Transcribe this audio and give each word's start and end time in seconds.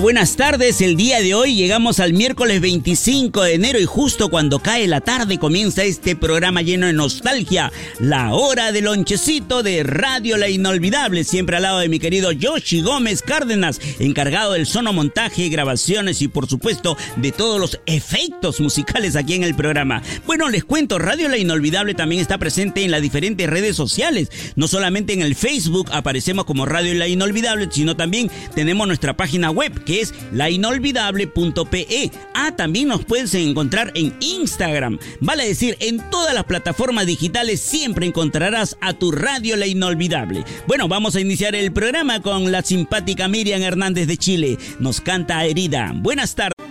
Buenas 0.00 0.36
tardes. 0.36 0.80
El 0.80 0.96
día 0.96 1.20
de 1.20 1.34
hoy 1.34 1.54
llegamos 1.54 2.00
al 2.00 2.14
miércoles 2.14 2.62
25 2.62 3.42
de 3.42 3.54
enero 3.54 3.78
y 3.78 3.84
justo 3.84 4.30
cuando 4.30 4.58
cae 4.58 4.88
la 4.88 5.02
tarde 5.02 5.38
comienza 5.38 5.84
este 5.84 6.16
programa 6.16 6.62
lleno 6.62 6.86
de 6.86 6.94
nostalgia, 6.94 7.70
la 8.00 8.32
hora 8.32 8.72
del 8.72 8.86
lonchecito 8.86 9.62
de 9.62 9.82
Radio 9.82 10.38
La 10.38 10.48
Inolvidable, 10.48 11.24
siempre 11.24 11.56
al 11.56 11.64
lado 11.64 11.80
de 11.80 11.90
mi 11.90 11.98
querido 11.98 12.32
Yoshi 12.32 12.80
Gómez 12.80 13.20
Cárdenas, 13.20 13.80
encargado 13.98 14.52
del 14.52 14.66
sonomontaje, 14.66 15.50
grabaciones 15.50 16.22
y 16.22 16.28
por 16.28 16.48
supuesto 16.48 16.96
de 17.16 17.30
todos 17.30 17.60
los 17.60 17.80
efectos 17.84 18.60
musicales 18.60 19.14
aquí 19.14 19.34
en 19.34 19.44
el 19.44 19.54
programa. 19.54 20.02
Bueno, 20.26 20.48
les 20.48 20.64
cuento, 20.64 20.98
Radio 20.98 21.28
La 21.28 21.36
Inolvidable 21.36 21.94
también 21.94 22.22
está 22.22 22.38
presente 22.38 22.82
en 22.82 22.90
las 22.90 23.02
diferentes 23.02 23.48
redes 23.48 23.76
sociales, 23.76 24.30
no 24.56 24.68
solamente 24.68 25.12
en 25.12 25.20
el 25.20 25.36
Facebook 25.36 25.90
aparecemos 25.92 26.46
como 26.46 26.64
Radio 26.64 26.94
La 26.94 27.08
Inolvidable, 27.08 27.68
sino 27.70 27.94
también 27.94 28.30
tenemos 28.54 28.86
nuestra 28.86 29.16
página 29.16 29.50
web 29.50 29.81
que 29.82 30.00
es 30.00 30.14
lainolvidable.pe. 30.32 32.10
Ah, 32.34 32.54
también 32.56 32.88
nos 32.88 33.04
puedes 33.04 33.34
encontrar 33.34 33.92
en 33.94 34.14
Instagram. 34.20 34.98
Vale 35.20 35.46
decir, 35.46 35.76
en 35.80 35.98
todas 36.10 36.34
las 36.34 36.44
plataformas 36.44 37.06
digitales 37.06 37.60
siempre 37.60 38.06
encontrarás 38.06 38.76
a 38.80 38.92
tu 38.92 39.12
radio 39.12 39.56
La 39.56 39.66
Inolvidable. 39.66 40.44
Bueno, 40.66 40.88
vamos 40.88 41.16
a 41.16 41.20
iniciar 41.20 41.54
el 41.54 41.72
programa 41.72 42.20
con 42.20 42.52
la 42.52 42.62
simpática 42.62 43.28
Miriam 43.28 43.62
Hernández 43.62 44.06
de 44.06 44.16
Chile. 44.16 44.58
Nos 44.78 45.00
canta 45.00 45.44
Herida. 45.44 45.92
Buenas 45.94 46.34
tardes. 46.34 46.61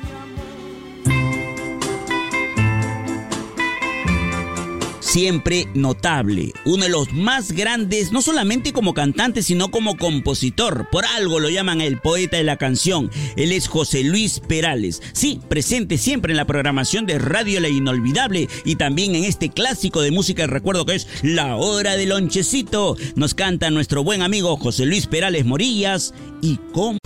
Siempre 5.11 5.67
notable, 5.73 6.53
uno 6.63 6.85
de 6.85 6.89
los 6.89 7.11
más 7.11 7.51
grandes, 7.51 8.13
no 8.13 8.21
solamente 8.21 8.71
como 8.71 8.93
cantante, 8.93 9.43
sino 9.43 9.69
como 9.69 9.97
compositor. 9.97 10.87
Por 10.89 11.03
algo 11.03 11.41
lo 11.41 11.49
llaman 11.49 11.81
el 11.81 11.99
poeta 11.99 12.37
de 12.37 12.45
la 12.45 12.55
canción. 12.55 13.11
Él 13.35 13.51
es 13.51 13.67
José 13.67 14.05
Luis 14.05 14.39
Perales. 14.39 15.01
Sí, 15.11 15.41
presente 15.49 15.97
siempre 15.97 16.31
en 16.31 16.37
la 16.37 16.47
programación 16.47 17.05
de 17.05 17.19
Radio 17.19 17.59
La 17.59 17.67
Inolvidable 17.67 18.47
y 18.63 18.77
también 18.77 19.13
en 19.15 19.25
este 19.25 19.49
clásico 19.49 20.01
de 20.01 20.11
música 20.11 20.47
recuerdo 20.47 20.85
que 20.85 20.95
es 20.95 21.09
La 21.23 21.57
Hora 21.57 21.97
del 21.97 22.09
Lonchecito. 22.09 22.95
Nos 23.15 23.33
canta 23.33 23.69
nuestro 23.69 24.05
buen 24.05 24.21
amigo 24.21 24.55
José 24.55 24.85
Luis 24.85 25.07
Perales 25.07 25.43
Morillas 25.45 26.13
y 26.41 26.57
cómo... 26.71 26.99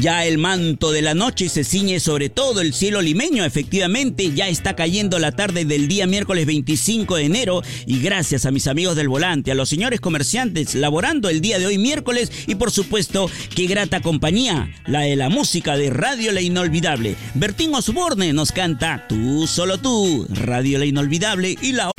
Ya 0.00 0.24
el 0.24 0.38
manto 0.38 0.92
de 0.92 1.02
la 1.02 1.12
noche 1.12 1.50
se 1.50 1.62
ciñe 1.62 2.00
sobre 2.00 2.30
todo 2.30 2.62
el 2.62 2.72
cielo 2.72 3.02
limeño. 3.02 3.44
Efectivamente, 3.44 4.32
ya 4.32 4.48
está 4.48 4.74
cayendo 4.74 5.18
la 5.18 5.32
tarde 5.32 5.66
del 5.66 5.88
día 5.88 6.06
miércoles 6.06 6.46
25 6.46 7.16
de 7.16 7.24
enero. 7.24 7.62
Y 7.84 8.00
gracias 8.00 8.46
a 8.46 8.50
mis 8.50 8.66
amigos 8.66 8.96
del 8.96 9.10
volante, 9.10 9.50
a 9.50 9.54
los 9.54 9.68
señores 9.68 10.00
comerciantes 10.00 10.74
laborando 10.74 11.28
el 11.28 11.42
día 11.42 11.58
de 11.58 11.66
hoy 11.66 11.76
miércoles. 11.76 12.32
Y 12.46 12.54
por 12.54 12.70
supuesto, 12.70 13.30
qué 13.54 13.66
grata 13.66 14.00
compañía, 14.00 14.74
la 14.86 15.00
de 15.00 15.16
la 15.16 15.28
música 15.28 15.76
de 15.76 15.90
Radio 15.90 16.32
La 16.32 16.40
Inolvidable. 16.40 17.16
Bertín 17.34 17.74
Osborne 17.74 18.32
nos 18.32 18.52
canta 18.52 19.04
Tú, 19.06 19.46
solo 19.46 19.76
tú, 19.76 20.26
Radio 20.30 20.78
La 20.78 20.86
Inolvidable 20.86 21.58
y 21.60 21.72
la 21.72 21.90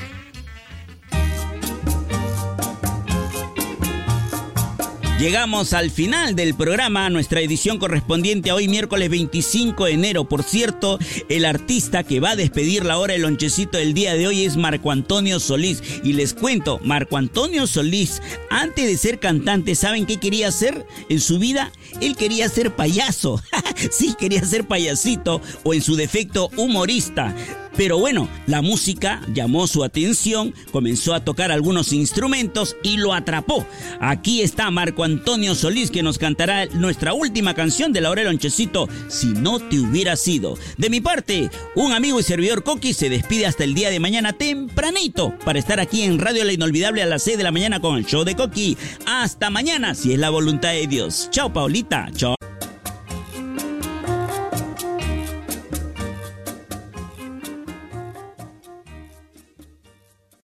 Llegamos 5.22 5.74
al 5.74 5.92
final 5.92 6.36
del 6.36 6.56
programa, 6.56 7.08
nuestra 7.12 7.42
edición 7.42 7.78
correspondiente 7.78 8.50
a 8.50 8.56
hoy 8.56 8.68
miércoles 8.68 9.08
25 9.12 9.86
de 9.86 9.92
enero. 9.92 10.24
Por 10.28 10.42
cierto, 10.42 10.98
el 11.30 11.46
artista 11.46 12.04
que 12.04 12.20
va 12.20 12.32
a 12.32 12.36
despedir 12.36 12.84
la 12.84 12.98
hora 12.98 13.14
del 13.14 13.22
lonchecito 13.22 13.78
del 13.78 13.94
día 13.94 14.16
de 14.16 14.26
hoy 14.26 14.46
es 14.46 14.58
Marco 14.58 14.90
Antonio 14.90 15.40
Solís. 15.40 15.84
Y 16.04 16.14
les 16.14 16.34
cuento, 16.34 16.80
Marco 16.84 17.18
Antonio 17.18 17.68
Solís, 17.68 18.20
antes 18.50 18.88
de 18.88 18.98
ser 18.98 19.20
cantante, 19.20 19.76
¿saben 19.76 20.08
qué 20.08 20.18
quería 20.18 20.48
hacer 20.48 20.88
en 21.08 21.20
su 21.20 21.38
vida? 21.38 21.72
Él 22.02 22.16
quería 22.16 22.50
ser 22.50 22.76
payaso. 22.76 23.40
sí, 23.92 24.16
quería 24.18 24.44
ser 24.46 24.68
payasito 24.68 25.42
o 25.64 25.74
en 25.74 25.82
su 25.82 25.96
defecto 25.96 26.50
humorista. 26.58 27.36
Pero 27.78 27.98
bueno, 27.98 28.28
la 28.48 28.62
música 28.62 29.22
llamó 29.34 29.66
su 29.66 29.84
atención, 29.84 30.54
comenzó 30.72 31.14
a 31.14 31.24
tocar 31.24 31.52
algunos 31.52 31.94
instrumentos 31.94 32.76
y 32.84 32.98
lo 32.98 33.14
atrapó. 33.14 33.66
Aquí 34.00 34.42
está 34.42 34.70
Marco 34.72 35.04
Antonio 35.04 35.56
Solís 35.56 35.90
que 35.90 36.04
nos 36.04 36.18
cantará 36.18 36.66
nuestra 36.68 37.14
última 37.14 37.54
canción 37.54 37.94
de 37.94 38.02
Laurel 38.02 38.26
Lonchecito, 38.26 38.90
Si 39.08 39.28
no 39.28 39.60
te 39.60 39.80
hubiera 39.80 40.16
sido. 40.16 40.58
De 40.78 40.90
mi 40.90 41.02
parte, 41.02 41.50
un 41.76 41.94
amigo 41.94 42.20
y 42.20 42.24
servidor 42.24 42.64
Coqui 42.64 42.94
se 42.94 43.10
despide 43.10 43.46
hasta 43.46 43.64
el 43.64 43.74
día 43.74 43.90
de 43.90 44.00
mañana 44.00 44.34
tempranito 44.34 45.34
para 45.46 45.60
estar 45.60 45.80
aquí 45.80 46.04
en 46.04 46.20
Radio 46.20 46.44
La 46.44 46.54
Inolvidable 46.54 47.02
a 47.02 47.06
las 47.06 47.24
6 47.24 47.38
de 47.38 47.44
la 47.44 47.52
mañana 47.52 47.80
con 47.80 47.98
el 47.98 48.06
show 48.06 48.24
de 48.24 48.36
Coqui. 48.36 48.78
Hasta 49.06 49.50
mañana, 49.50 49.96
si 49.96 50.14
es 50.14 50.20
la 50.20 50.30
voluntad 50.30 50.72
de 50.72 50.88
Dios. 50.88 51.30
Chao, 51.32 51.52
Paulita. 51.54 52.10
Chao. 52.16 52.41